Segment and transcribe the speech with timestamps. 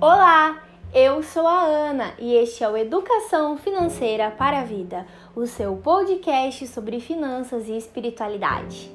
[0.00, 0.62] Olá,
[0.94, 5.74] eu sou a Ana e este é o Educação Financeira para a Vida, o seu
[5.74, 8.92] podcast sobre finanças e espiritualidade.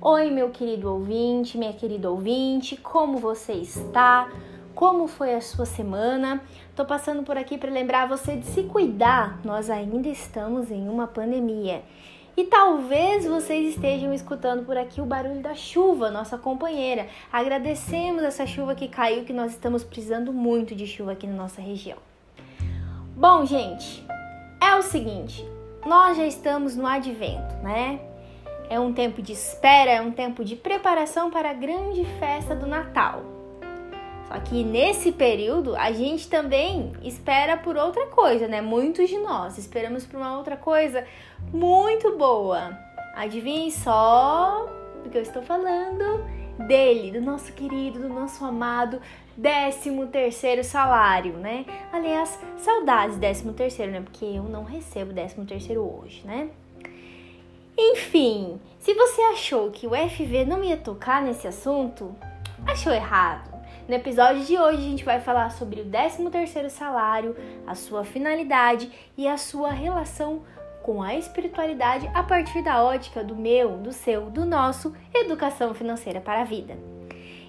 [0.00, 4.30] Oi, meu querido ouvinte, minha querida ouvinte, como você está?
[4.76, 6.40] Como foi a sua semana?
[6.76, 9.40] Tô passando por aqui para lembrar você de se cuidar.
[9.44, 11.82] Nós ainda estamos em uma pandemia.
[12.36, 17.06] E talvez vocês estejam escutando por aqui o barulho da chuva, nossa companheira.
[17.32, 21.60] Agradecemos essa chuva que caiu, que nós estamos precisando muito de chuva aqui na nossa
[21.60, 21.98] região.
[23.16, 24.04] Bom, gente,
[24.60, 25.48] é o seguinte,
[25.86, 28.00] nós já estamos no advento, né?
[28.68, 32.66] É um tempo de espera, é um tempo de preparação para a grande festa do
[32.66, 33.33] Natal.
[34.40, 38.60] Que nesse período a gente também espera por outra coisa, né?
[38.60, 41.04] Muitos de nós esperamos por uma outra coisa
[41.52, 42.78] muito boa.
[43.14, 44.66] Adivinhe só
[45.02, 46.24] do que eu estou falando
[46.66, 49.00] dele, do nosso querido, do nosso amado
[49.40, 51.64] 13 terceiro salário, né?
[51.92, 54.00] Aliás, saudades 13 terceiro, né?
[54.00, 56.50] Porque eu não recebo 13 terceiro hoje, né?
[57.76, 62.14] Enfim, se você achou que o FV não ia tocar nesse assunto,
[62.64, 63.53] achou errado.
[63.86, 68.90] No episódio de hoje a gente vai falar sobre o 13º salário, a sua finalidade
[69.14, 70.40] e a sua relação
[70.82, 76.18] com a espiritualidade a partir da ótica do meu, do seu, do nosso Educação Financeira
[76.18, 76.78] para a Vida.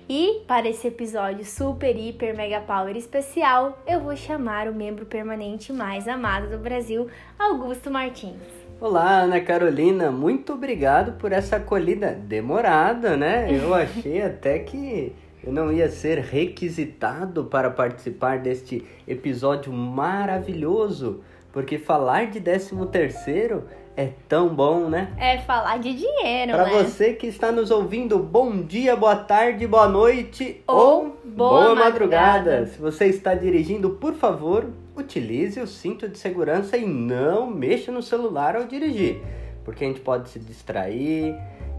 [0.09, 5.71] E para esse episódio super, hiper, mega power especial, eu vou chamar o membro permanente
[5.71, 7.07] mais amado do Brasil,
[7.39, 8.41] Augusto Martins.
[8.81, 13.47] Olá, Ana Carolina, muito obrigado por essa acolhida demorada, né?
[13.49, 21.77] Eu achei até que eu não ia ser requisitado para participar deste episódio maravilhoso, porque
[21.77, 23.63] falar de 13 terceiro
[23.97, 25.13] é tão bom, né?
[25.17, 26.83] É falar de dinheiro, Para né?
[26.83, 31.83] você que está nos ouvindo, bom dia, boa tarde, boa noite Ou ou, boa madrugada.
[31.83, 32.65] madrugada.
[32.67, 34.65] Se você está dirigindo, por favor,
[34.97, 39.21] utilize o cinto de segurança e não mexa no celular ao dirigir,
[39.63, 41.33] porque a gente pode se distrair,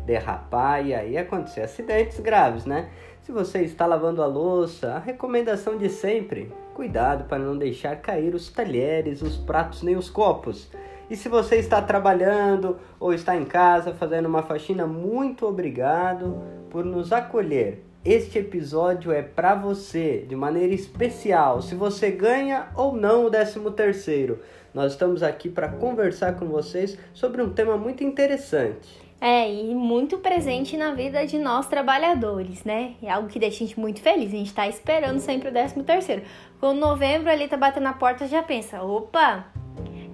[0.07, 2.89] derrapar e aí acontecer acidentes graves, né?
[3.27, 8.37] Se você está lavando a louça, a recomendação de sempre: cuidado para não deixar cair
[8.37, 10.71] os talheres, os pratos nem os copos.
[11.11, 16.85] E se você está trabalhando ou está em casa fazendo uma faxina, muito obrigado por
[16.85, 17.83] nos acolher.
[18.05, 23.59] Este episódio é para você, de maneira especial, se você ganha ou não o 13
[23.73, 24.39] terceiro.
[24.73, 29.06] Nós estamos aqui para conversar com vocês sobre um tema muito interessante.
[29.21, 32.95] É, e muito presente na vida de nós trabalhadores, né?
[33.03, 34.29] É algo que deixa a gente muito feliz.
[34.29, 36.23] A gente tá esperando sempre o 13 terceiro.
[36.61, 39.47] Quando novembro ali tá batendo na porta, já pensa, opa,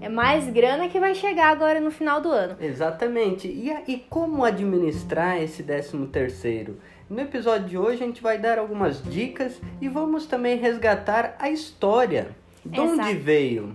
[0.00, 2.56] é mais grana que vai chegar agora no final do ano.
[2.60, 3.48] Exatamente.
[3.48, 6.78] E, e como administrar esse 13 terceiro?
[7.10, 11.50] No episódio de hoje a gente vai dar algumas dicas e vamos também resgatar a
[11.50, 12.28] história.
[12.64, 13.18] De onde Exato.
[13.18, 13.74] veio?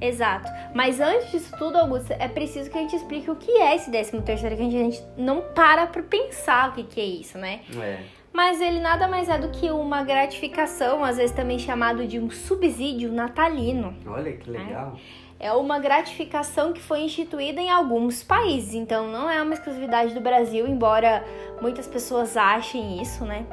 [0.00, 0.48] Exato.
[0.74, 3.90] Mas antes disso tudo, Augusto, é preciso que a gente explique o que é esse
[3.90, 7.60] 13 terceiro, que a gente, não para pra pensar o que, que é isso, né?
[7.78, 8.00] É.
[8.32, 12.30] Mas ele nada mais é do que uma gratificação, às vezes também chamado de um
[12.30, 13.96] subsídio natalino.
[14.06, 14.98] Olha que legal.
[15.40, 20.20] É uma gratificação que foi instituída em alguns países, então não é uma exclusividade do
[20.20, 21.24] Brasil, embora
[21.60, 23.46] muitas pessoas achem isso, né?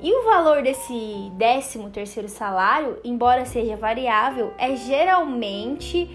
[0.00, 6.08] E o valor desse 13 terceiro salário, embora seja variável, é geralmente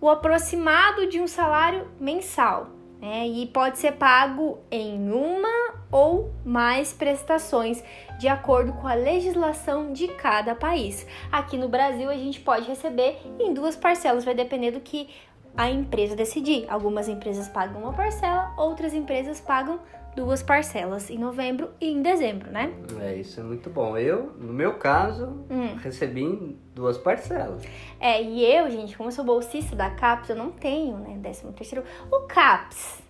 [0.00, 2.66] o aproximado de um salário mensal,
[3.00, 3.28] né?
[3.28, 7.84] E pode ser pago em uma ou mais prestações,
[8.18, 11.06] de acordo com a legislação de cada país.
[11.30, 15.08] Aqui no Brasil, a gente pode receber em duas parcelas, vai depender do que
[15.56, 16.66] a empresa decidir.
[16.68, 19.78] Algumas empresas pagam uma parcela, outras empresas pagam
[20.14, 22.72] duas parcelas em novembro e em dezembro, né?
[23.00, 23.96] É, isso é muito bom.
[23.96, 25.74] Eu, no meu caso, Hum.
[25.76, 27.62] recebi duas parcelas.
[27.98, 31.46] É, e eu, gente, como eu sou bolsista da CAPES, eu não tenho, né, 13
[31.52, 31.84] terceiro.
[32.10, 33.02] O CAPES,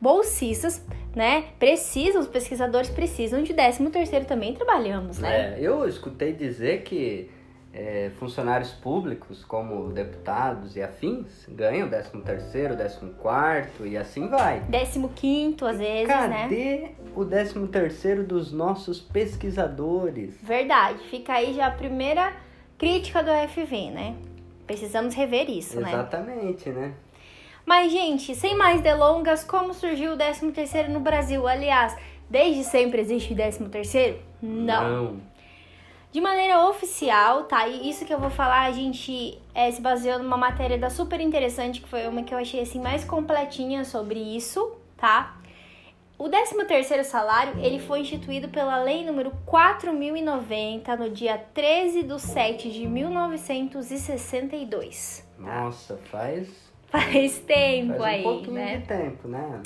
[0.00, 0.84] bolsistas,
[1.14, 5.54] né, precisam, os pesquisadores precisam de 13 terceiro também, trabalhamos, né?
[5.54, 7.30] É, eu escutei dizer que
[7.76, 14.62] é, funcionários públicos, como deputados e afins, ganham 13 terceiro, 14 quarto e assim vai.
[15.14, 16.42] 15 às vezes, né?
[16.42, 20.38] Cadê o 13 terceiro dos nossos pesquisadores?
[20.42, 22.32] Verdade, fica aí já a primeira
[22.78, 24.16] crítica do FV, né?
[24.66, 25.90] Precisamos rever isso, né?
[25.90, 26.94] Exatamente, né?
[27.66, 31.46] Mas, gente, sem mais delongas, como surgiu o 13 terceiro no Brasil?
[31.46, 31.94] Aliás,
[32.30, 34.18] desde sempre existe o 13 terceiro?
[34.40, 35.20] Não.
[36.16, 37.68] De maneira oficial, tá?
[37.68, 41.20] E isso que eu vou falar, a gente é, se baseou numa matéria da super
[41.20, 45.36] interessante, que foi uma que eu achei assim mais completinha sobre isso, tá?
[46.18, 52.70] O 13º salário, ele foi instituído pela lei número 4090 no dia 13 de 7
[52.70, 55.22] de 1962.
[55.38, 56.48] Nossa, faz
[56.88, 58.78] Faz tempo faz um aí, pouquinho né?
[58.78, 59.60] de tempo, né?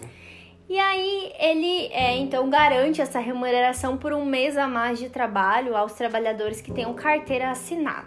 [0.71, 5.77] E aí ele é, então garante essa remuneração por um mês a mais de trabalho
[5.77, 8.07] aos trabalhadores que tenham carteira assinada.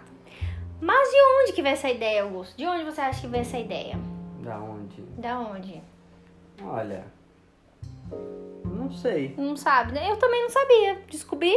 [0.80, 2.56] Mas de onde que veio essa ideia, Augusto?
[2.56, 3.98] De onde você acha que veio essa ideia?
[4.42, 5.02] Da onde?
[5.18, 5.82] Da onde?
[6.62, 7.04] Olha,
[8.64, 9.34] não sei.
[9.36, 10.10] Não sabe, né?
[10.10, 11.02] Eu também não sabia.
[11.10, 11.54] Descobri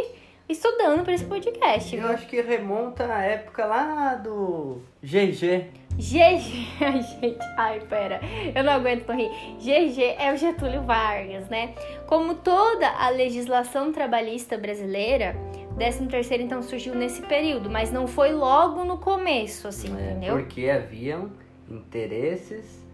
[0.50, 1.96] estudando para esse podcast.
[1.96, 2.12] Eu viu?
[2.12, 5.72] acho que remonta à época lá do GG.
[5.98, 8.22] GG, Ai, gente, ai, pera,
[8.54, 9.30] eu não aguento rir.
[9.60, 11.74] GG é o Getúlio Vargas, né?
[12.06, 15.36] Como toda a legislação trabalhista brasileira,
[15.72, 20.36] o 13º então surgiu nesse período, mas não foi logo no começo, assim, É, entendeu?
[20.36, 21.32] Porque haviam
[21.70, 22.86] interesses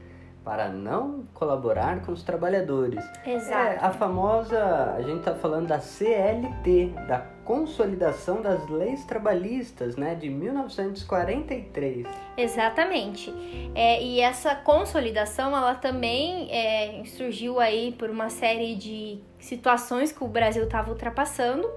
[0.43, 3.03] para não colaborar com os trabalhadores.
[3.25, 3.85] É, Exato.
[3.85, 10.29] a famosa, a gente tá falando da CLT, da Consolidação das Leis Trabalhistas, né, de
[10.29, 12.07] 1943.
[12.37, 13.33] Exatamente.
[13.75, 20.23] É, e essa consolidação, ela também é, surgiu aí por uma série de situações que
[20.23, 21.69] o Brasil estava ultrapassando.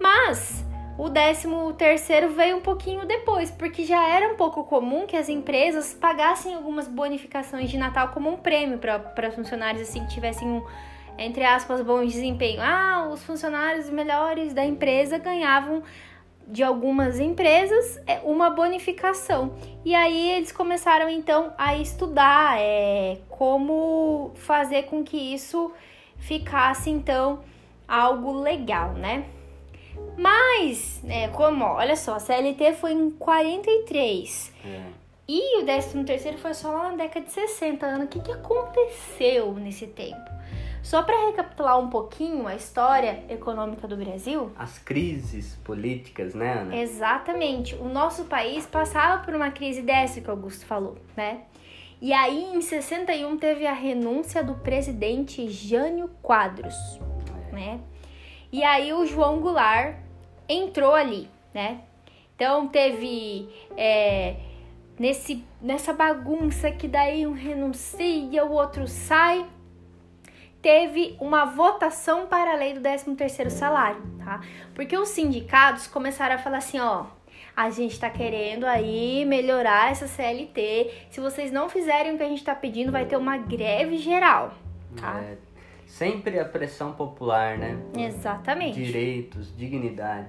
[0.00, 0.64] Mas
[0.98, 1.46] o 13
[1.76, 6.54] terceiro veio um pouquinho depois, porque já era um pouco comum que as empresas pagassem
[6.54, 10.64] algumas bonificações de Natal como um prêmio para funcionários assim que tivessem um,
[11.18, 12.60] entre aspas, bom desempenho.
[12.62, 15.82] Ah, os funcionários melhores da empresa ganhavam
[16.46, 19.54] de algumas empresas é, uma bonificação.
[19.84, 25.70] E aí eles começaram então a estudar é, como fazer com que isso
[26.16, 27.40] ficasse então
[27.86, 29.26] algo legal, né?
[30.16, 34.80] Mas, né, como, olha só, a CLT foi em 43 É.
[35.28, 38.04] e o 13 terceiro foi só lá na década de 60 anos.
[38.06, 40.37] O que, que aconteceu nesse tempo?
[40.82, 46.76] Só para recapitular um pouquinho a história econômica do Brasil, As crises políticas, né, Ana?
[46.76, 47.74] Exatamente.
[47.74, 51.42] O nosso país passava por uma crise dessa que o Augusto falou, né?
[52.00, 56.76] E aí, em 61, teve a renúncia do presidente Jânio Quadros,
[57.52, 57.80] né?
[58.52, 59.96] E aí o João Goulart
[60.48, 61.80] entrou ali, né?
[62.34, 64.36] Então teve é,
[64.98, 69.44] nesse, nessa bagunça que daí um renuncia, o outro sai.
[70.60, 74.40] Teve uma votação para a lei do 13º salário, tá?
[74.74, 77.06] Porque os sindicatos começaram a falar assim, ó,
[77.56, 80.90] a gente tá querendo aí melhorar essa CLT.
[81.10, 84.52] Se vocês não fizerem o que a gente tá pedindo, vai ter uma greve geral,
[84.96, 85.20] tá?
[85.20, 85.36] É,
[85.86, 87.76] sempre a pressão popular, né?
[87.96, 88.82] Exatamente.
[88.82, 90.28] Direitos, dignidade.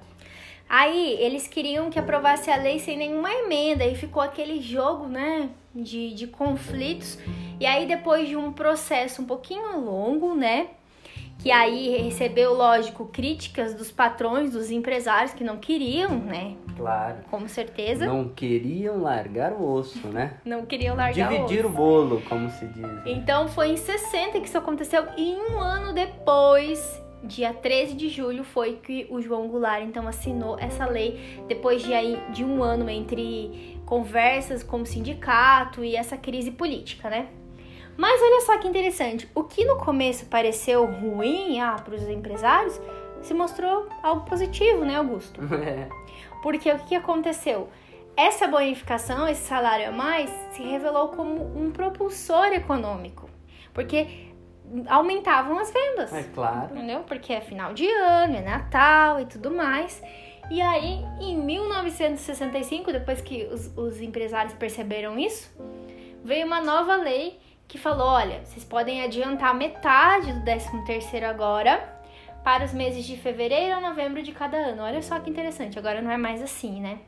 [0.69, 5.49] Aí eles queriam que aprovasse a lei sem nenhuma emenda e ficou aquele jogo, né,
[5.73, 7.17] de, de conflitos.
[7.59, 10.67] E aí depois de um processo um pouquinho longo, né,
[11.39, 17.17] que aí recebeu, lógico, críticas dos patrões, dos empresários que não queriam, né, Claro.
[17.29, 20.37] com certeza, não, Não queriam largar o osso, né?
[20.65, 22.85] queriam largar Dividir o o bolo, como se diz.
[23.05, 28.43] Então foi em 60 que isso aconteceu e um ano depois, dia 13 de julho,
[28.43, 32.89] foi que o João Goulart então assinou essa lei depois de aí de um ano
[32.89, 37.27] entre conversas com o sindicato e essa crise política, né?
[37.99, 42.79] Mas olha só que interessante, o que no começo pareceu ruim ah, para os empresários
[43.21, 45.41] se mostrou algo positivo, né, Augusto?
[45.53, 45.89] É.
[46.41, 47.67] Porque o que que aconteceu?
[48.15, 53.29] Essa bonificação, esse salário a mais, se revelou como um propulsor econômico.
[53.73, 54.31] Porque
[54.87, 56.13] aumentavam as vendas.
[56.13, 56.73] É claro.
[56.73, 57.01] Entendeu?
[57.01, 60.01] Porque é final de ano, é Natal e tudo mais.
[60.49, 65.53] E aí, em 1965, depois que os, os empresários perceberam isso,
[66.23, 67.37] veio uma nova lei
[67.69, 71.97] que falou: olha, vocês podem adiantar metade do 13 terceiro agora
[72.43, 74.81] para os meses de fevereiro a novembro de cada ano.
[74.81, 76.99] Olha só que interessante, agora não é mais assim, né?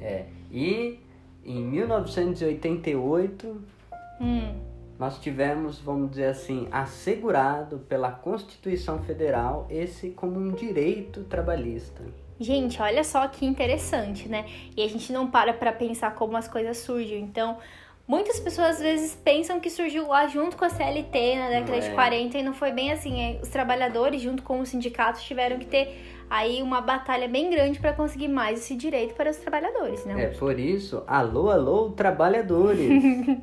[0.00, 0.26] É.
[0.52, 1.00] E
[1.44, 3.74] em 1988
[4.20, 4.54] Hum,
[4.98, 12.02] nós tivemos, vamos dizer assim, assegurado pela Constituição Federal esse como um direito trabalhista.
[12.38, 14.46] Gente, olha só que interessante, né?
[14.76, 17.22] E a gente não para pra pensar como as coisas surgem.
[17.22, 17.58] Então,
[18.06, 21.80] muitas pessoas às vezes pensam que surgiu lá junto com a CLT na década Não
[21.80, 21.94] de é.
[21.94, 23.20] 40 e não foi bem assim.
[23.20, 27.78] É, Os trabalhadores, junto com os sindicatos, tiveram que ter aí uma batalha bem grande
[27.78, 30.24] para conseguir mais esse direito para os trabalhadores, né?
[30.24, 32.90] É por isso, alô, alô, trabalhadores!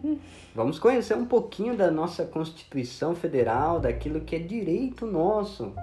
[0.56, 5.74] Vamos conhecer um pouquinho da nossa Constituição Federal, daquilo que é direito nosso.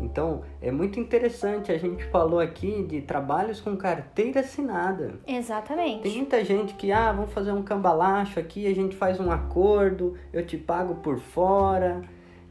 [0.00, 1.72] Então, é muito interessante.
[1.72, 5.14] A gente falou aqui de trabalhos com carteira assinada.
[5.24, 6.08] Tem Exatamente.
[6.08, 10.44] muita gente que, ah, vamos fazer um cambalacho aqui, a gente faz um acordo, eu
[10.44, 12.02] te pago por fora.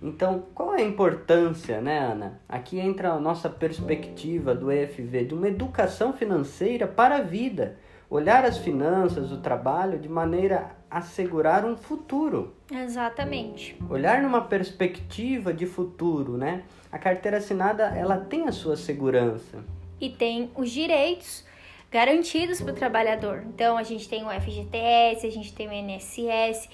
[0.02, 2.42] Então, qual é a importância, né, Ana?
[2.50, 7.78] Aqui entra a nossa perspectiva do EFV, de uma educação financeira para a vida.
[8.10, 12.54] Olhar as finanças, o trabalho, de maneira assegurar um futuro.
[12.72, 13.76] Exatamente.
[13.90, 16.64] Olhar numa perspectiva de futuro, né?
[16.92, 19.64] A carteira assinada, ela tem a sua segurança.
[20.00, 21.44] E tem os direitos
[21.92, 23.44] garantidos para o trabalhador.
[23.48, 26.70] Então, a gente tem o FGTS, a gente tem o INSS,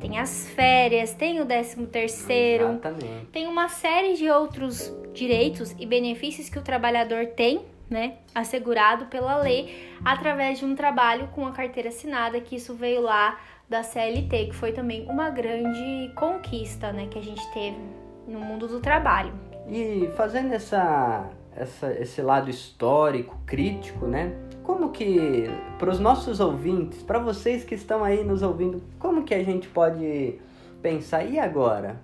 [0.00, 3.26] tem as férias, tem o 13 terceiro, Exatamente.
[3.32, 9.36] tem uma série de outros direitos e benefícios que o trabalhador tem, né, assegurado pela
[9.36, 14.46] lei através de um trabalho com a carteira assinada, que isso veio lá da CLT,
[14.46, 17.78] que foi também uma grande conquista, né, que a gente teve
[18.26, 19.32] no mundo do trabalho.
[19.68, 24.34] E fazendo essa, essa, esse lado histórico, crítico, né?
[24.62, 29.34] Como que, para os nossos ouvintes, para vocês que estão aí nos ouvindo, como que
[29.34, 30.38] a gente pode
[30.80, 32.00] pensar, e agora?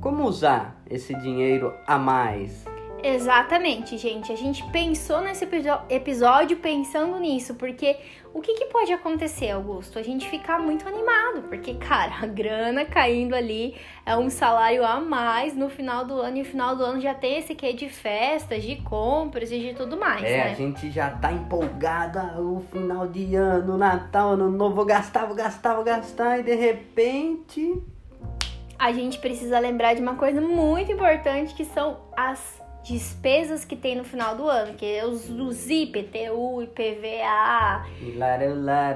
[0.00, 2.64] Como usar esse dinheiro a mais?
[3.02, 4.30] Exatamente, gente.
[4.30, 5.46] A gente pensou nesse
[5.90, 7.96] episódio pensando nisso, porque
[8.32, 9.98] o que, que, pode acontecer, Augusto?
[9.98, 13.74] A gente ficar muito animado, porque, cara, a grana caindo ali
[14.06, 17.12] é um salário a mais no final do ano, e no final do ano já
[17.12, 20.22] tem esse quê de festas, de compras e de tudo mais.
[20.22, 20.50] É, né?
[20.52, 25.34] a gente já tá empolgada o final de ano, Natal, Ano Novo, vou gastar, vou
[25.34, 27.82] gastar, vou gastar, e de repente.
[28.78, 33.96] A gente precisa lembrar de uma coisa muito importante que são as despesas que tem
[33.96, 37.86] no final do ano, que é os, os IPTU, IPVA.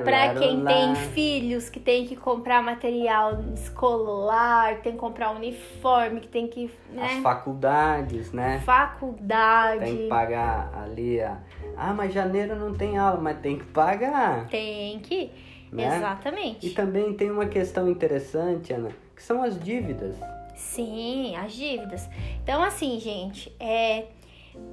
[0.05, 6.29] Para quem tem filhos que tem que comprar material escolar, tem que comprar uniforme, que
[6.29, 6.71] tem que.
[6.91, 7.17] Né?
[7.17, 8.61] As faculdades, né?
[8.65, 9.85] Faculdade.
[9.85, 11.39] Tem que pagar ali a.
[11.77, 14.49] Ah, mas janeiro não tem aula, mas tem que pagar.
[14.49, 15.31] Tem que.
[15.71, 15.97] Né?
[15.97, 16.67] Exatamente.
[16.67, 20.17] E também tem uma questão interessante, Ana, que são as dívidas.
[20.57, 22.09] Sim, as dívidas.
[22.43, 24.07] Então, assim, gente, é,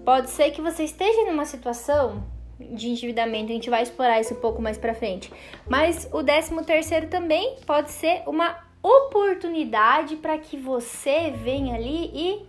[0.06, 2.24] pode ser que você esteja numa situação
[2.58, 5.32] de endividamento, a gente vai explorar isso um pouco mais pra frente.
[5.68, 12.46] Mas o 13 terceiro também pode ser uma oportunidade para que você venha ali e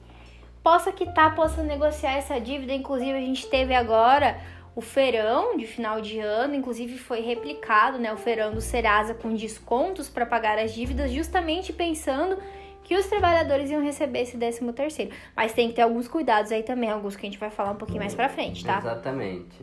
[0.63, 2.73] possa quitar, possa negociar essa dívida.
[2.73, 4.41] Inclusive, a gente teve agora
[4.77, 9.33] o feirão de final de ano, inclusive foi replicado, né, o feirão do Serasa com
[9.35, 12.37] descontos para pagar as dívidas, justamente pensando
[12.85, 15.11] que os trabalhadores iam receber esse 13 terceiro.
[15.35, 17.77] Mas tem que ter alguns cuidados aí também, alguns que a gente vai falar um
[17.77, 18.79] pouquinho mais pra frente, tá?
[18.79, 19.63] Exatamente.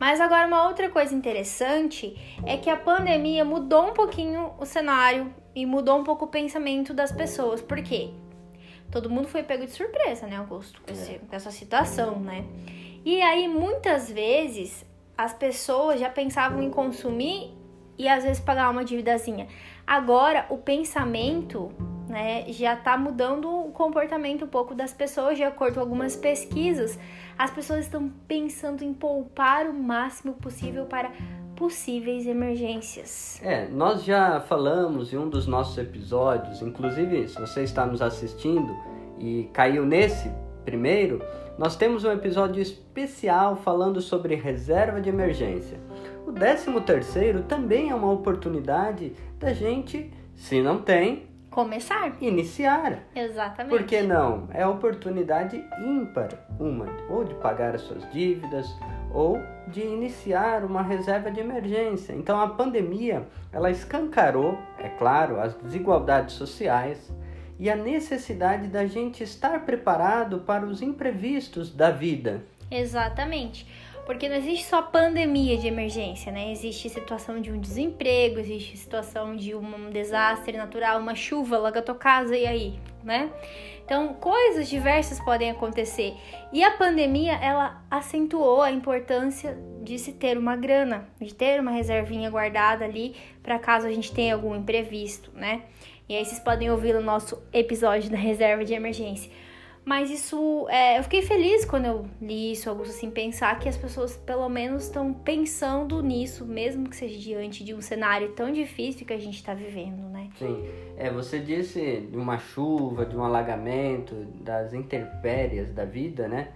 [0.00, 5.32] Mas agora uma outra coisa interessante é que a pandemia mudou um pouquinho o cenário
[5.54, 7.62] e mudou um pouco o pensamento das pessoas.
[7.62, 8.10] Por quê?
[8.90, 10.80] Todo mundo foi pego de surpresa, né, Augusto?
[10.82, 12.44] Com, esse, com essa situação, né?
[13.04, 14.84] E aí, muitas vezes,
[15.16, 17.52] as pessoas já pensavam em consumir
[17.98, 19.46] e às vezes pagar uma dívidazinha.
[19.86, 21.72] Agora, o pensamento
[22.14, 26.96] né, já está mudando o comportamento um pouco das pessoas, de acordo com algumas pesquisas.
[27.36, 31.10] As pessoas estão pensando em poupar o máximo possível para
[31.56, 33.40] possíveis emergências.
[33.42, 38.72] É, nós já falamos em um dos nossos episódios, inclusive se você está nos assistindo
[39.18, 40.30] e caiu nesse
[40.64, 41.20] primeiro,
[41.58, 45.78] nós temos um episódio especial falando sobre reserva de emergência.
[46.24, 52.12] O 13 terceiro também é uma oportunidade da gente, se não tem, começar.
[52.20, 52.98] Iniciar.
[53.14, 53.70] Exatamente.
[53.70, 54.48] Por que não?
[54.52, 58.66] É oportunidade ímpar, uma, ou de pagar as suas dívidas,
[59.12, 62.12] ou de iniciar uma reserva de emergência.
[62.12, 67.14] Então a pandemia, ela escancarou, é claro, as desigualdades sociais
[67.58, 72.42] e a necessidade da gente estar preparado para os imprevistos da vida.
[72.68, 73.68] Exatamente.
[74.06, 76.52] Porque não existe só pandemia de emergência, né?
[76.52, 81.94] Existe situação de um desemprego, existe situação de um desastre natural, uma chuva alaga tua
[81.94, 83.30] casa e aí, né?
[83.84, 86.14] Então, coisas diversas podem acontecer.
[86.52, 91.70] E a pandemia, ela acentuou a importância de se ter uma grana, de ter uma
[91.70, 95.62] reservinha guardada ali para caso a gente tenha algum imprevisto, né?
[96.08, 99.30] E aí vocês podem ouvir no nosso episódio da reserva de emergência.
[99.84, 103.76] Mas isso, é, eu fiquei feliz quando eu li isso, Augusto, assim, pensar que as
[103.76, 109.06] pessoas pelo menos estão pensando nisso, mesmo que seja diante de um cenário tão difícil
[109.06, 110.30] que a gente está vivendo, né?
[110.38, 110.64] Sim,
[110.96, 116.48] é, você disse de uma chuva, de um alagamento, das intempéries da vida, né?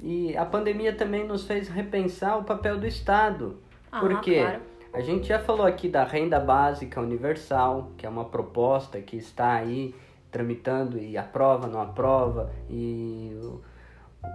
[0.00, 3.58] E a pandemia também nos fez repensar o papel do Estado.
[3.90, 4.60] Ah, porque claro.
[4.92, 9.52] a gente já falou aqui da renda básica universal, que é uma proposta que está
[9.52, 9.94] aí
[10.32, 13.60] tramitando e aprova, não aprova, e o,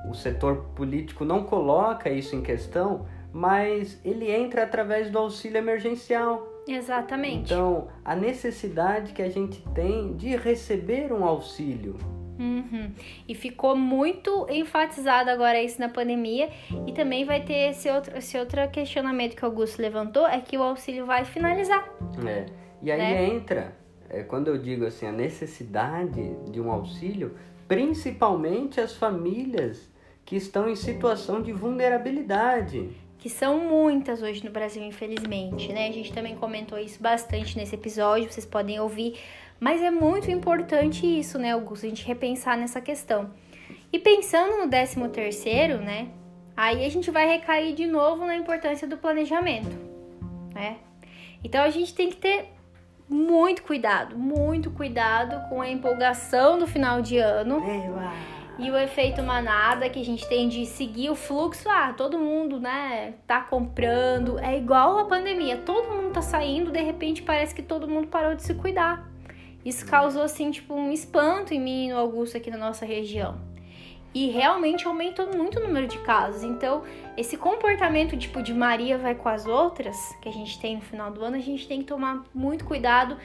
[0.09, 6.47] o setor político não coloca isso em questão, mas ele entra através do auxílio emergencial.
[6.67, 7.51] Exatamente.
[7.53, 11.95] Então, a necessidade que a gente tem de receber um auxílio.
[12.39, 12.91] Uhum.
[13.27, 16.49] E ficou muito enfatizado agora isso na pandemia.
[16.85, 20.57] E também vai ter esse outro, esse outro questionamento que o Augusto levantou: é que
[20.57, 21.87] o auxílio vai finalizar.
[22.27, 22.45] É.
[22.81, 23.25] E aí né?
[23.25, 23.75] entra,
[24.09, 27.35] é, quando eu digo assim, a necessidade de um auxílio,
[27.67, 29.89] principalmente as famílias
[30.25, 35.87] que estão em situação de vulnerabilidade que são muitas hoje no Brasil, infelizmente, né?
[35.87, 39.19] A gente também comentou isso bastante nesse episódio, vocês podem ouvir,
[39.59, 41.85] mas é muito importante isso, né, Augusto?
[41.85, 43.31] A gente repensar nessa questão.
[43.91, 46.09] E pensando no 13 terceiro, né?
[46.55, 49.75] Aí a gente vai recair de novo na importância do planejamento,
[50.53, 50.77] né?
[51.43, 52.45] Então a gente tem que ter
[53.09, 57.61] muito cuidado, muito cuidado com a empolgação do final de ano.
[58.59, 62.59] E o efeito manada que a gente tem de seguir o fluxo, ah, todo mundo,
[62.59, 64.39] né, tá comprando.
[64.39, 68.33] É igual a pandemia, todo mundo tá saindo, de repente parece que todo mundo parou
[68.33, 69.07] de se cuidar.
[69.63, 73.37] Isso causou, assim, tipo, um espanto em mim e no Augusto aqui na nossa região.
[74.13, 76.43] E realmente aumentou muito o número de casos.
[76.43, 76.83] Então,
[77.15, 81.11] esse comportamento tipo de Maria vai com as outras, que a gente tem no final
[81.11, 83.17] do ano, a gente tem que tomar muito cuidado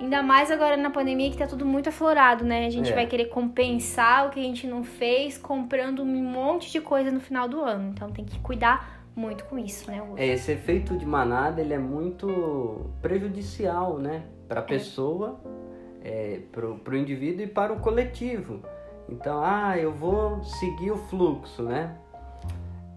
[0.00, 2.66] Ainda mais agora na pandemia que tá tudo muito aflorado, né?
[2.66, 2.94] A gente é.
[2.94, 7.18] vai querer compensar o que a gente não fez comprando um monte de coisa no
[7.18, 7.90] final do ano.
[7.90, 10.00] Então tem que cuidar muito com isso, né?
[10.16, 14.22] É, esse efeito de manada, ele é muito prejudicial, né?
[14.46, 14.66] Para a é.
[14.66, 15.40] pessoa,
[16.04, 18.62] é, para o indivíduo e para o coletivo.
[19.08, 21.96] Então, ah, eu vou seguir o fluxo, né?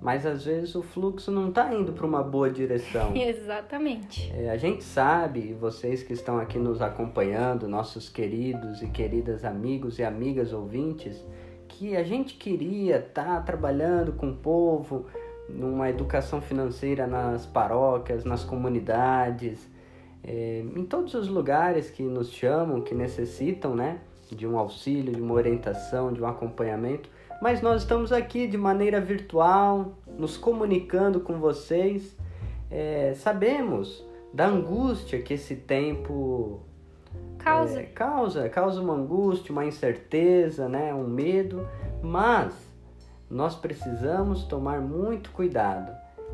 [0.02, 3.14] mas às vezes o fluxo não está indo para uma boa direção.
[3.16, 4.34] Exatamente.
[4.36, 10.00] É, a gente sabe, vocês que estão aqui nos acompanhando, nossos queridos e queridas amigos
[10.00, 11.24] e amigas ouvintes,
[11.68, 15.06] que a gente queria estar tá trabalhando com o povo
[15.48, 19.70] numa educação financeira nas paróquias, nas comunidades,
[20.24, 24.00] é, em todos os lugares que nos chamam, que necessitam, né,
[24.36, 27.10] de um auxílio, de uma orientação, de um acompanhamento
[27.42, 32.16] mas nós estamos aqui de maneira virtual, nos comunicando com vocês.
[32.70, 36.62] É, sabemos da angústia que esse tempo
[37.40, 37.82] causa.
[37.82, 41.68] É, causa, causa uma angústia, uma incerteza, né, um medo,
[42.04, 42.54] mas
[43.28, 45.92] nós precisamos tomar muito cuidado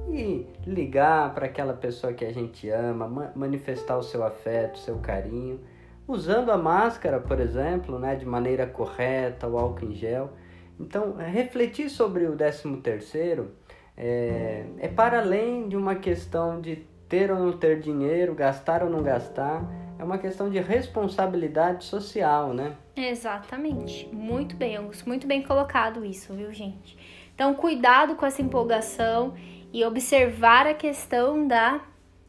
[0.10, 4.98] e ligar para aquela pessoa que a gente ama, manifestar o seu afeto, o seu
[4.98, 5.62] carinho,
[6.08, 10.32] usando a máscara, por exemplo, né, de maneira correta, o álcool em gel.
[10.80, 13.52] Então, é, refletir sobre o 13 terceiro
[13.96, 18.90] é, é para além de uma questão de ter ou não ter dinheiro, gastar ou
[18.90, 19.64] não gastar,
[19.98, 22.76] é uma questão de responsabilidade social, né?
[22.96, 24.08] Exatamente.
[24.14, 24.78] Muito bem.
[25.06, 26.98] Muito bem colocado isso, viu, gente?
[27.34, 29.34] Então, cuidado com essa empolgação
[29.74, 31.82] e observar a questão da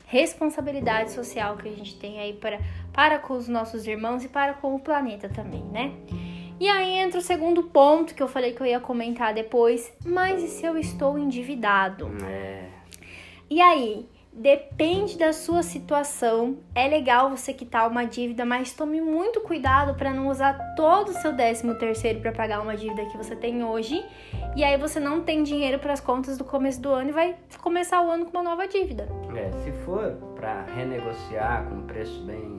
[0.07, 2.59] responsabilidade social que a gente tem aí para,
[2.93, 5.93] para com os nossos irmãos e para com o planeta também, né?
[6.61, 9.93] E aí entra o segundo ponto que eu falei que eu ia comentar depois.
[10.05, 12.11] Mas e se eu estou endividado?
[12.25, 12.67] É.
[13.49, 14.09] E aí?
[14.31, 16.59] Depende da sua situação.
[16.73, 21.13] É legal você quitar uma dívida, mas tome muito cuidado para não usar todo o
[21.13, 24.05] seu décimo terceiro para pagar uma dívida que você tem hoje.
[24.55, 27.37] E aí você não tem dinheiro para as contas do começo do ano e vai
[27.61, 29.09] começar o ano com uma nova dívida.
[29.35, 32.58] É, se for para renegociar com preço bem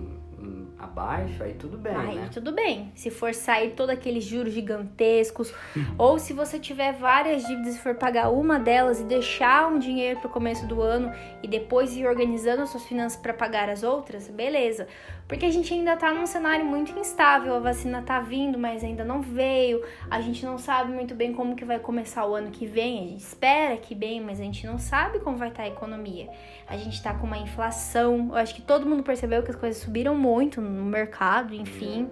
[0.79, 2.29] abaixo, aí tudo bem, aí né?
[2.31, 2.91] tudo bem.
[2.95, 5.53] Se for sair todos aqueles juros gigantescos,
[5.97, 10.19] ou se você tiver várias dívidas e for pagar uma delas e deixar um dinheiro
[10.19, 11.11] para o começo do ano
[11.43, 14.87] e depois ir organizando as suas finanças para pagar as outras, beleza.
[15.27, 19.03] Porque a gente ainda tá num cenário muito instável, a vacina tá vindo, mas ainda
[19.03, 19.83] não veio.
[20.09, 22.97] A gente não sabe muito bem como que vai começar o ano que vem.
[22.97, 25.71] A gente espera que bem, mas a gente não sabe como vai estar tá a
[25.71, 26.29] economia.
[26.67, 28.29] A gente tá com uma inflação.
[28.29, 32.09] Eu acho que todo mundo percebeu que as coisas subiram muito no mercado, enfim.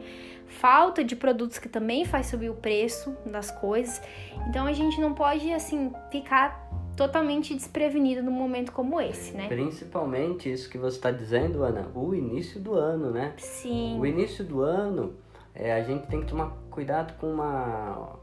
[0.48, 4.02] Falta de produtos que também faz subir o preço das coisas.
[4.50, 9.48] Então a gente não pode assim ficar totalmente desprevenido num momento como esse, né?
[9.48, 13.34] Principalmente isso que você está dizendo, Ana, o início do ano, né?
[13.38, 14.00] Sim.
[14.00, 15.16] O início do ano,
[15.54, 18.18] é, a gente tem que tomar cuidado com uma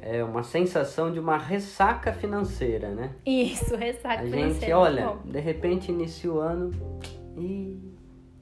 [0.00, 3.10] é uma sensação de uma ressaca financeira, né?
[3.26, 4.48] Isso, ressaca a financeira.
[4.48, 6.70] A gente, olha, de repente inicia o ano
[7.36, 7.97] e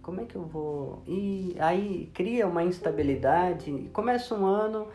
[0.07, 1.03] como é que eu vou?
[1.05, 4.87] E aí cria uma instabilidade, começa um ano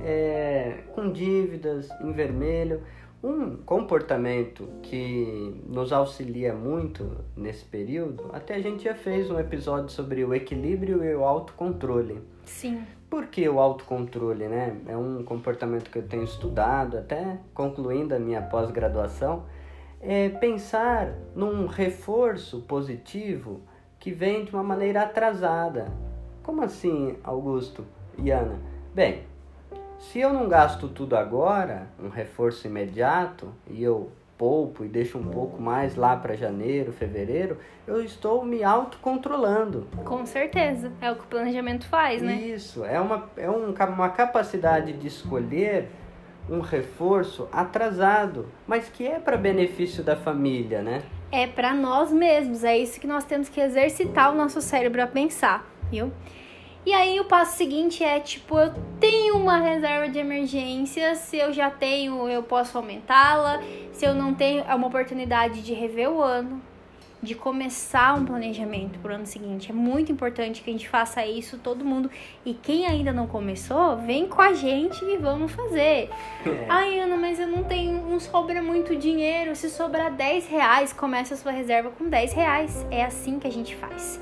[0.00, 2.80] é, com dívidas em vermelho.
[3.24, 9.90] Um comportamento que nos auxilia muito nesse período, até a gente já fez um episódio
[9.90, 12.20] sobre o equilíbrio e o autocontrole.
[12.44, 12.84] Sim.
[13.10, 14.76] Por que o autocontrole, né?
[14.86, 19.44] É um comportamento que eu tenho estudado, até concluindo a minha pós-graduação.
[20.00, 23.60] É pensar num reforço positivo
[24.02, 25.86] que vem de uma maneira atrasada.
[26.42, 27.86] Como assim, Augusto
[28.18, 28.58] e Ana?
[28.92, 29.22] Bem,
[29.96, 35.22] se eu não gasto tudo agora, um reforço imediato, e eu poupo e deixo um
[35.22, 39.86] pouco mais lá para janeiro, fevereiro, eu estou me autocontrolando.
[40.04, 40.90] Com certeza.
[41.00, 42.34] É o que o planejamento faz, né?
[42.34, 42.84] Isso.
[42.84, 45.88] É uma, é um, uma capacidade de escolher
[46.50, 51.04] um reforço atrasado, mas que é para benefício da família, né?
[51.32, 52.62] É para nós mesmos.
[52.62, 56.12] É isso que nós temos que exercitar o nosso cérebro a pensar, viu?
[56.84, 61.52] E aí o passo seguinte é tipo, eu tenho uma reserva de emergência, se eu
[61.52, 63.62] já tenho, eu posso aumentá-la.
[63.92, 66.60] Se eu não tenho, é uma oportunidade de rever o ano,
[67.22, 69.70] de começar um planejamento para o ano seguinte.
[69.70, 72.10] É muito importante que a gente faça isso, todo mundo.
[72.44, 76.10] E quem ainda não começou, vem com a gente e vamos fazer.
[76.44, 76.66] É.
[76.68, 79.54] Ai, Ana, mas eu não tenho, não sobra muito dinheiro.
[79.54, 82.86] Se sobrar 10 reais, começa a sua reserva com 10 reais.
[82.90, 84.18] É assim que a gente faz.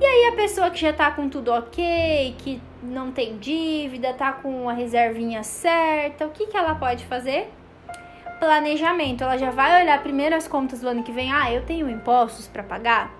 [0.00, 4.32] E aí a pessoa que já tá com tudo ok, que não tem dívida, tá
[4.32, 7.48] com a reservinha certa, o que, que ela pode fazer?
[8.42, 9.22] Planejamento.
[9.22, 11.30] Ela já vai olhar primeiro as contas do ano que vem.
[11.32, 13.14] Ah, eu tenho impostos para pagar?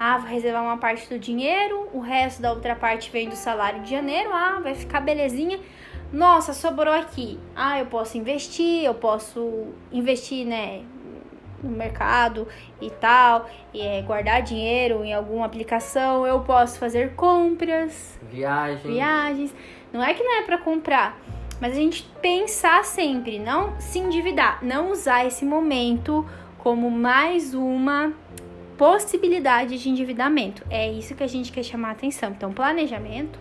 [0.00, 3.82] Ah, vou reservar uma parte do dinheiro, o resto da outra parte vem do salário
[3.82, 4.30] de janeiro.
[4.32, 5.60] Ah, vai ficar belezinha.
[6.10, 7.38] Nossa, sobrou aqui.
[7.54, 10.80] Ah, eu posso investir, eu posso investir, né,
[11.62, 12.48] no mercado
[12.80, 18.82] e tal, e é, guardar dinheiro em alguma aplicação, eu posso fazer compras, viagens.
[18.82, 19.54] viagens.
[19.92, 21.18] Não é que não é para comprar,
[21.62, 28.12] mas a gente pensar sempre, não se endividar, não usar esse momento como mais uma
[28.76, 30.64] possibilidade de endividamento.
[30.68, 32.30] É isso que a gente quer chamar a atenção.
[32.30, 33.38] Então, planejamento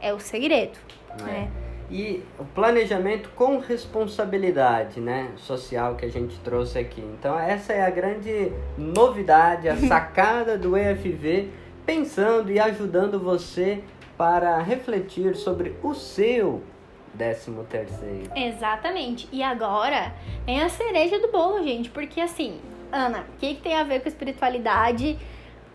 [0.00, 0.76] é o segredo,
[1.20, 1.22] é.
[1.22, 1.50] né?
[1.88, 7.00] e o planejamento com responsabilidade né, social que a gente trouxe aqui.
[7.00, 11.48] Então, essa é a grande novidade, a sacada do EFV,
[11.86, 13.84] pensando e ajudando você
[14.18, 16.64] para refletir sobre o seu
[17.14, 18.30] décimo terceiro.
[18.34, 19.28] Exatamente.
[19.32, 20.12] E agora
[20.46, 22.60] vem a cereja do bolo, gente, porque assim,
[22.92, 25.18] Ana, o que, que tem a ver com espiritualidade?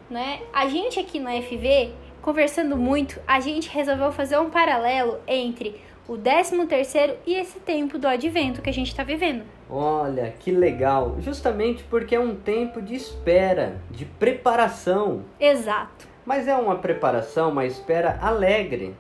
[0.10, 0.42] Né?
[0.54, 6.18] A gente aqui no EFV, conversando muito, a gente resolveu fazer um paralelo entre o
[6.18, 9.44] 13 terceiro e esse tempo do advento que a gente está vivendo.
[9.68, 11.16] Olha, que legal!
[11.20, 15.24] Justamente porque é um tempo de espera, de preparação.
[15.40, 16.08] Exato.
[16.24, 18.96] Mas é uma preparação, uma espera alegre,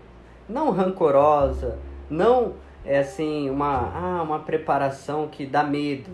[0.50, 1.78] não rancorosa,
[2.09, 6.11] não é assim uma ah, uma preparação que dá medo.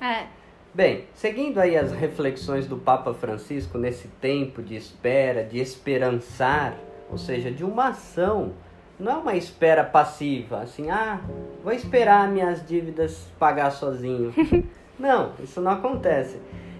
[0.00, 0.26] É.
[0.74, 6.76] Bem, seguindo aí as reflexões do Papa Francisco nesse tempo de espera, de esperançar,
[7.10, 8.52] ou seja, de uma ação
[8.98, 11.20] não é uma espera passiva, assim, ah,
[11.62, 14.32] vou esperar minhas dívidas pagar sozinho.
[14.98, 16.38] não, isso não acontece.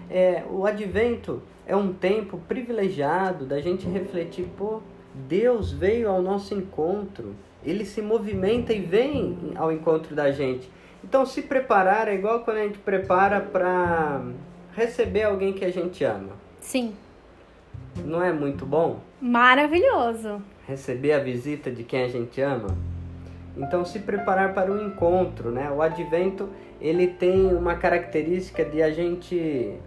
[0.09, 4.81] É, o advento é um tempo privilegiado da gente refletir, pô,
[5.13, 10.69] Deus veio ao nosso encontro, ele se movimenta e vem ao encontro da gente.
[11.03, 14.21] Então, se preparar é igual quando a gente prepara para
[14.75, 16.31] receber alguém que a gente ama.
[16.59, 16.93] Sim.
[18.05, 18.99] Não é muito bom?
[19.21, 22.75] Maravilhoso receber a visita de quem a gente ama.
[23.55, 25.69] Então, se preparar para o um encontro, né?
[25.71, 26.49] O advento
[26.81, 29.77] ele tem uma característica de a gente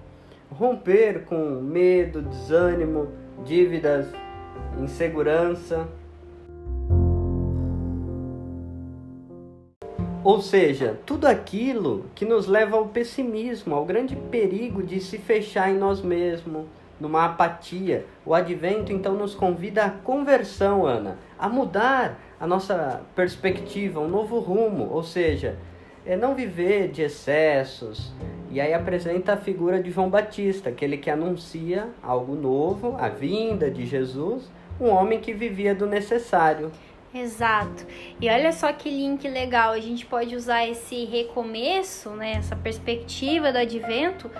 [0.51, 3.09] romper com medo, desânimo,
[3.45, 4.07] dívidas,
[4.81, 5.89] insegurança.
[10.27, 15.71] Ou seja, tudo aquilo que nos leva ao pessimismo, ao grande perigo de se fechar
[15.71, 16.67] em nós mesmos,
[16.99, 18.05] numa apatia.
[18.25, 24.41] O advento então nos convida à conversão, Ana, a mudar a nossa perspectiva, um novo
[24.41, 25.57] rumo, ou seja,
[26.05, 28.13] é não viver de excessos.
[28.51, 33.71] E aí apresenta a figura de João Batista, aquele que anuncia algo novo, a vinda
[33.71, 36.73] de Jesus, um homem que vivia do necessário.
[37.23, 37.87] Exato.
[38.21, 43.53] E olha só que link legal, a gente pode usar esse recomeço, né, essa perspectiva
[43.53, 44.31] do advento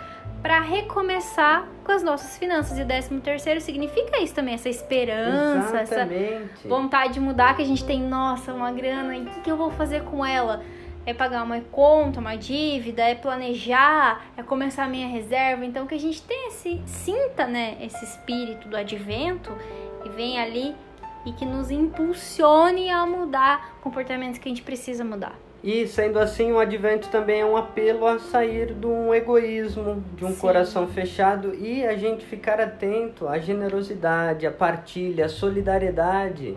[0.43, 2.79] para recomeçar com as nossas finanças.
[2.79, 6.43] E o décimo terceiro significa isso também, essa esperança, Exatamente.
[6.55, 9.51] essa vontade de mudar que a gente tem, nossa, uma grana, e o que, que
[9.51, 10.63] eu vou fazer com ela?
[11.05, 15.65] É pagar uma conta, uma dívida, é planejar, é começar a minha reserva.
[15.65, 19.53] Então que a gente tem esse, sinta, né, esse espírito do advento
[20.05, 20.75] e vem ali
[21.27, 25.37] e que nos impulsione a mudar comportamentos que a gente precisa mudar.
[25.63, 30.25] E sendo assim, o advento também é um apelo a sair de um egoísmo, de
[30.25, 30.41] um Sim.
[30.41, 36.57] coração fechado e a gente ficar atento à generosidade, à partilha, à solidariedade,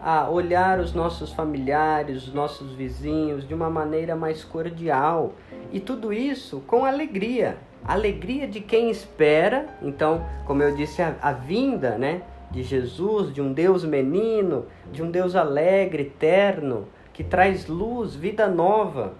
[0.00, 5.32] a olhar os nossos familiares, os nossos vizinhos de uma maneira mais cordial.
[5.72, 7.56] E tudo isso com alegria.
[7.84, 9.66] Alegria de quem espera.
[9.82, 12.22] Então, como eu disse, a, a vinda, né?
[12.56, 18.46] De Jesus, de um Deus menino, de um Deus alegre, eterno, que traz luz, vida
[18.48, 19.12] nova.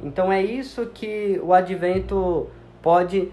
[0.00, 2.46] Então é isso que o advento
[2.80, 3.32] pode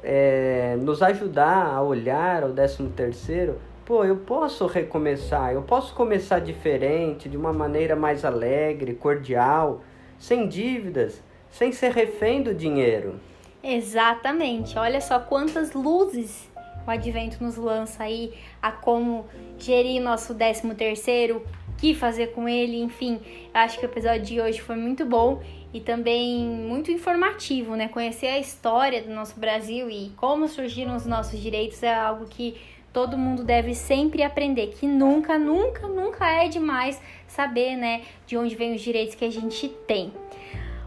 [0.00, 6.38] é, nos ajudar a olhar ao 13 terceiro pô, eu posso recomeçar, eu posso começar
[6.38, 9.82] diferente, de uma maneira mais alegre, cordial,
[10.18, 13.18] sem dívidas, sem ser refém do dinheiro.
[13.60, 14.78] Exatamente.
[14.78, 16.48] Olha só quantas luzes
[16.88, 19.26] o advento nos lança aí a como
[19.58, 21.44] gerir nosso 13 terceiro,
[21.76, 23.20] que fazer com ele, enfim.
[23.54, 27.88] Eu acho que o episódio de hoje foi muito bom e também muito informativo, né?
[27.88, 32.56] Conhecer a história do nosso Brasil e como surgiram os nossos direitos é algo que
[32.92, 38.56] todo mundo deve sempre aprender, que nunca, nunca, nunca é demais saber, né, de onde
[38.56, 40.12] vem os direitos que a gente tem.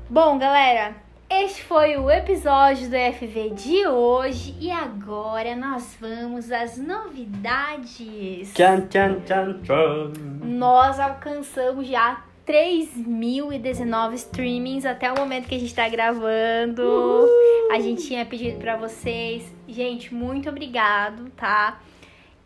[0.09, 0.95] Bom, galera,
[1.33, 8.51] este foi o episódio do FV de hoje e agora nós vamos às novidades.
[8.53, 10.11] Tchan, tchan, tchan, tchan.
[10.43, 16.81] Nós alcançamos já 3.019 streamings até o momento que a gente tá gravando.
[16.81, 17.71] Uhul.
[17.71, 19.55] A gente tinha pedido para vocês.
[19.69, 21.79] Gente, muito obrigado, tá?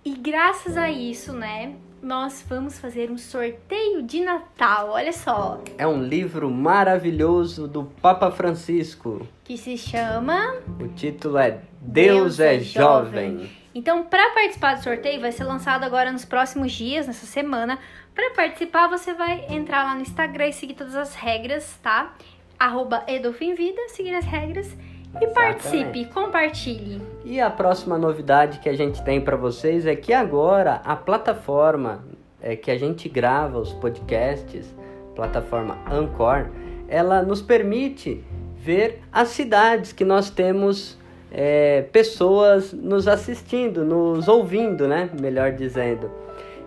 [0.05, 1.73] E graças a isso, né,
[2.05, 4.91] nós vamos fazer um sorteio de Natal.
[4.91, 5.59] Olha só.
[5.75, 9.27] É um livro maravilhoso do Papa Francisco.
[9.43, 10.55] Que se chama.
[10.79, 13.31] O título é Deus, Deus é, é jovem.
[13.39, 13.51] jovem.
[13.73, 17.79] Então, para participar do sorteio, vai ser lançado agora nos próximos dias, nessa semana.
[18.13, 22.13] Para participar, você vai entrar lá no Instagram e seguir todas as regras, tá?
[22.59, 24.77] Arroba Edolfinvida, seguir as regras
[25.21, 27.01] e participe, compartilhe.
[27.23, 32.03] E a próxima novidade que a gente tem para vocês é que agora a plataforma
[32.41, 34.73] é, que a gente grava os podcasts,
[35.15, 36.47] plataforma Anchor,
[36.87, 38.23] ela nos permite
[38.57, 40.97] ver as cidades que nós temos
[41.31, 45.09] é, pessoas nos assistindo, nos ouvindo, né?
[45.19, 46.11] Melhor dizendo.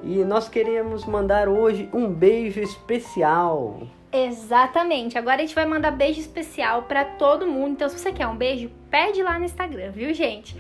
[0.03, 5.19] E nós queríamos mandar hoje um beijo especial Exatamente.
[5.19, 7.73] Agora a gente vai mandar beijo especial para todo mundo.
[7.73, 10.57] Então, se você quer um beijo, pede lá no Instagram, viu, gente?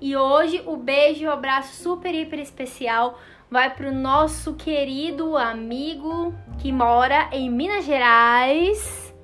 [0.00, 3.18] E hoje o beijo e o abraço super hiper especial
[3.50, 9.14] vai pro nosso querido amigo que mora em Minas Gerais,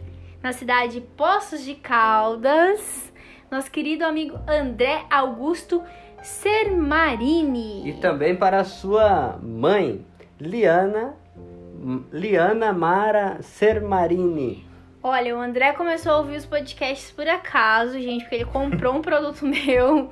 [0.43, 3.13] na cidade de Poços de Caldas,
[3.51, 5.83] nosso querido amigo André Augusto
[6.23, 7.89] Sermarini.
[7.89, 10.05] E também para a sua mãe,
[10.39, 11.17] Liana
[12.13, 14.67] Liana Mara Sermarini.
[15.03, 19.01] Olha, o André começou a ouvir os podcasts por acaso, gente, porque ele comprou um
[19.01, 20.11] produto meu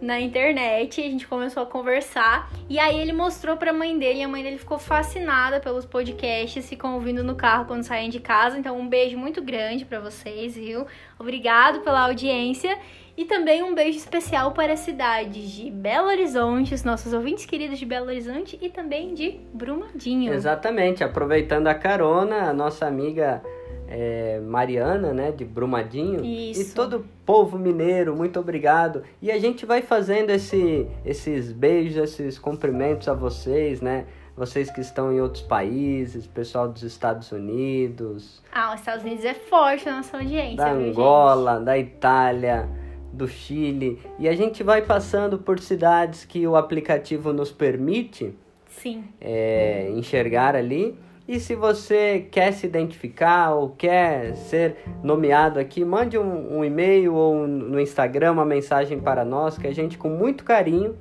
[0.00, 4.20] na internet, a gente começou a conversar e aí ele mostrou para a mãe dele,
[4.20, 8.20] e a mãe dele ficou fascinada pelos podcasts, ficam ouvindo no carro quando saem de
[8.20, 8.58] casa.
[8.58, 10.86] Então, um beijo muito grande para vocês, viu?
[11.18, 12.78] Obrigado pela audiência.
[13.16, 17.78] E também um beijo especial para as cidades de Belo Horizonte, os nossos ouvintes queridos
[17.78, 20.34] de Belo Horizonte e também de Brumadinho.
[20.34, 23.42] Exatamente, aproveitando a carona, a nossa amiga
[23.88, 26.24] é, Mariana, né, de Brumadinho.
[26.24, 26.60] Isso.
[26.60, 29.02] E todo o povo mineiro, muito obrigado.
[29.20, 34.06] E a gente vai fazendo esse, esses beijos, esses cumprimentos a vocês, né?
[34.36, 38.42] Vocês que estão em outros países, pessoal dos Estados Unidos.
[38.52, 42.68] Ah, os Estados Unidos é forte na nossa audiência, Da Angola, da Itália
[43.12, 43.98] do Chile.
[44.18, 48.34] E a gente vai passando por cidades que o aplicativo nos permite
[48.68, 49.04] Sim.
[49.20, 50.98] É, enxergar ali.
[51.28, 57.14] E se você quer se identificar ou quer ser nomeado aqui, mande um, um e-mail
[57.14, 60.96] ou no Instagram uma mensagem para nós, que a gente, com muito carinho,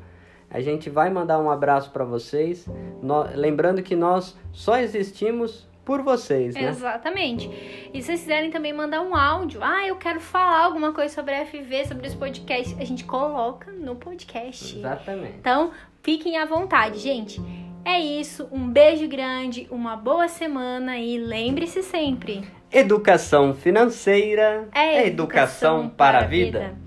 [0.50, 2.68] a gente vai mandar um abraço para vocês.
[3.04, 6.70] No, lembrando que nós só existimos por vocês, né?
[6.70, 7.48] Exatamente.
[7.94, 11.36] E se vocês quiserem também mandar um áudio, ah, eu quero falar alguma coisa sobre
[11.36, 14.80] a FV, sobre esse podcast, a gente coloca no podcast.
[14.80, 15.36] Exatamente.
[15.40, 17.40] Então, fiquem à vontade, gente.
[17.86, 25.06] É isso, um beijo grande, uma boa semana e lembre-se sempre: educação financeira é educação,
[25.06, 26.60] é educação para a vida.
[26.60, 26.85] vida.